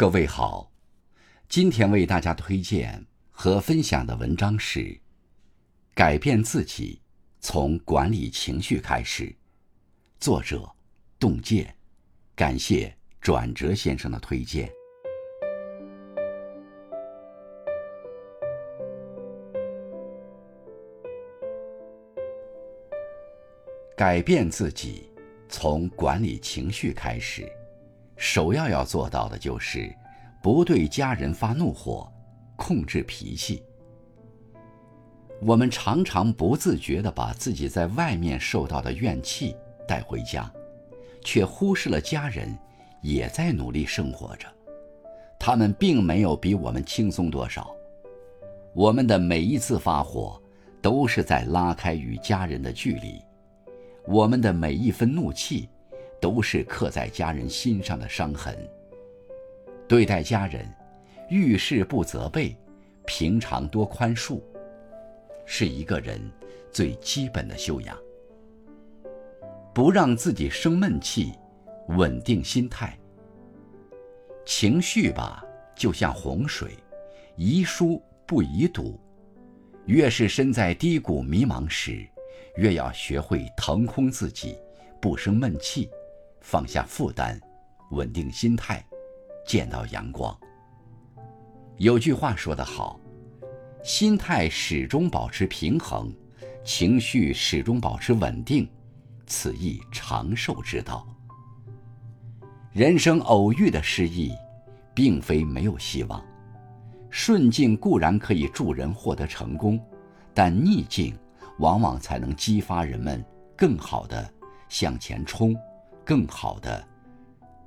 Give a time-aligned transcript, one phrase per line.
[0.00, 0.72] 各位好，
[1.46, 4.80] 今天为大家推荐和分享的文章是
[5.92, 7.02] 《改变自己，
[7.38, 9.24] 从管理情绪开始》，
[10.18, 10.66] 作者
[11.18, 11.76] 洞见，
[12.34, 14.72] 感谢转折先生的推荐。
[23.94, 25.10] 改变自己。
[25.52, 27.44] 从管理情绪开始，
[28.20, 29.90] 首要要做到的就是
[30.42, 32.06] 不对家人发怒火，
[32.54, 33.62] 控制脾气。
[35.40, 39.56] 我们常常不自觉地把自己在外面受到的怨气
[39.88, 40.52] 带回家，
[41.24, 42.54] 却忽视了家人
[43.00, 44.46] 也在努力生活着，
[45.38, 47.74] 他们并没有比我们轻松多少。
[48.74, 50.38] 我们的每一次发火，
[50.82, 53.18] 都是在拉开与家人的距离。
[54.06, 55.70] 我们的每一分怒气，
[56.20, 58.56] 都是刻在家人心上的伤痕。
[59.88, 60.68] 对待家人，
[61.28, 62.56] 遇事不责备，
[63.06, 64.40] 平常多宽恕，
[65.44, 66.20] 是一个人
[66.70, 67.98] 最基本的修养。
[69.74, 71.32] 不让自己生闷气，
[71.88, 72.96] 稳定心态。
[74.44, 76.72] 情绪吧，就像洪水，
[77.36, 79.00] 宜疏不宜堵。
[79.86, 82.06] 越是身在低谷迷茫时，
[82.56, 84.56] 越要学会腾空自己，
[85.00, 85.88] 不生闷气，
[86.40, 87.38] 放下负担，
[87.90, 88.84] 稳定心态，
[89.46, 90.36] 见到阳光。
[91.76, 92.98] 有句话说得好
[93.84, 96.12] ：“心态始终保持平衡，
[96.64, 98.68] 情绪始终保持稳定，
[99.26, 101.06] 此亦长寿之道。”
[102.72, 104.32] 人生偶遇的失意，
[104.94, 106.24] 并非没有希望。
[107.10, 109.80] 顺境固然可以助人获得成功，
[110.34, 111.16] 但逆境。
[111.58, 113.22] 往往才能激发人们
[113.54, 114.32] 更好的
[114.70, 115.54] 向前冲，
[116.10, 116.84] 更好的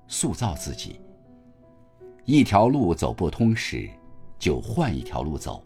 [0.06, 1.00] 塑造自己。
[2.26, 3.90] 一条路走不通时，
[4.38, 5.64] 就换一条路走；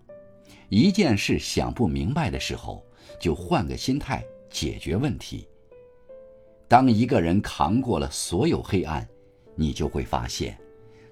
[0.70, 2.86] 一件事想不明白的时候，
[3.20, 5.48] 就换个心态解决问题。
[6.68, 9.08] 当一个人扛过了所有黑暗，
[9.56, 10.56] 你就会发现，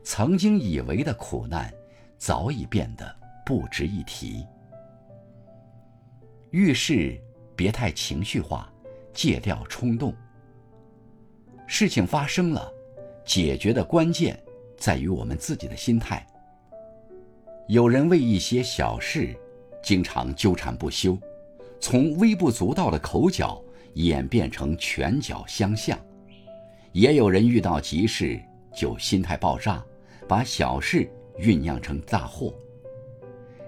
[0.03, 1.73] 曾经以为的苦难，
[2.16, 3.12] 早已变得
[3.44, 4.45] 不值一提。
[6.51, 7.19] 遇事
[7.56, 8.72] 别太情绪化，
[9.16, 10.13] 戒掉冲动。
[11.67, 12.71] 事情发生了，
[13.25, 14.39] 解决的关键
[14.77, 16.25] 在于我们自己的心态。
[17.67, 19.35] 有人为一些小事
[19.81, 21.17] 经常纠缠不休，
[21.79, 23.61] 从微不足道的口角
[23.95, 25.97] 演变成拳脚相向；
[26.91, 28.39] 也有人遇到急事
[28.73, 29.83] 就心态爆炸，
[30.27, 31.09] 把小事
[31.39, 32.53] 酝酿成大祸。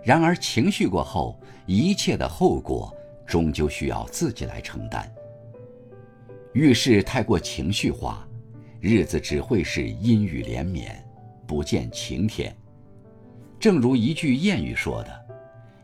[0.04, 5.12] 然而，情绪过后，一切的后果终究需要自己来承担。
[6.54, 8.28] 遇事太过情绪化，
[8.80, 11.04] 日子只会是阴雨连绵，
[11.46, 12.56] 不见晴天。
[13.60, 15.26] 正如一句谚语说的：“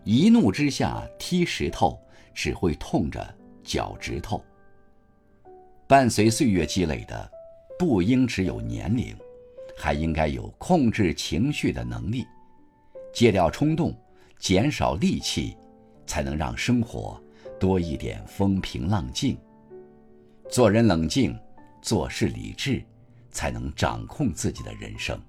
[0.03, 1.99] 一怒之下踢石头，
[2.33, 4.43] 只会痛着脚趾头。”
[5.87, 7.31] 伴随岁月积累的，
[7.77, 9.15] 不应只有年龄，
[9.77, 12.25] 还应该有控制情绪的能力，
[13.13, 13.95] 戒掉冲动。
[14.39, 15.55] 减少戾气，
[16.05, 17.17] 才能让生活
[17.57, 19.37] 多一点风平浪静。
[20.49, 21.37] 做人冷静，
[21.81, 22.83] 做事理智，
[23.31, 25.19] 才能掌控自己的人生。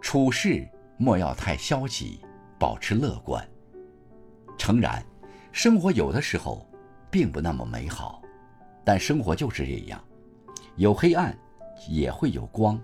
[0.00, 2.20] 处事莫要太消极，
[2.58, 3.46] 保持乐观。
[4.56, 5.04] 诚然，
[5.52, 6.66] 生活有的时候
[7.10, 8.22] 并不那么美好，
[8.84, 10.02] 但生活就是这样，
[10.76, 11.36] 有黑暗，
[11.88, 12.80] 也会有光。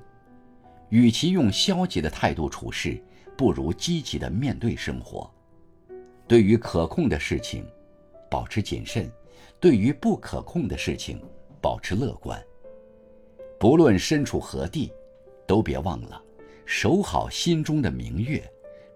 [0.90, 3.02] 与其用消极的态度处事，
[3.38, 5.32] 不如积极的面对生活，
[6.28, 7.64] 对于可控的事情，
[8.30, 9.06] 保持谨慎；
[9.62, 11.22] 对于不可控的事情，
[11.60, 12.44] 保持乐观。
[13.60, 14.92] 不论身处何地，
[15.46, 16.20] 都别忘了
[16.66, 18.42] 守好心中的明月，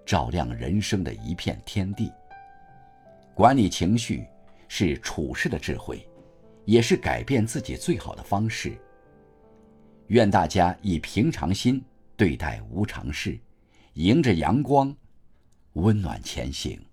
[0.04, 2.12] 照亮人生的一片天地。
[3.32, 4.26] 管理情绪
[4.66, 6.04] 是处事的智慧，
[6.64, 8.76] 也是改变自己最好的方式。
[10.08, 11.80] 愿大家以平常心
[12.16, 13.38] 对待无常事。
[13.92, 14.92] 迎着阳光，
[15.74, 16.84] 温暖前行。